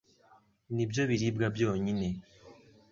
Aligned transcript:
Ni 0.75 0.85
byo 0.89 1.03
biribwa 1.09 1.45
bwonyine 1.53 2.07